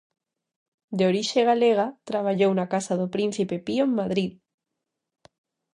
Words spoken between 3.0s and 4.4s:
do Príncipe Pío en Madrid.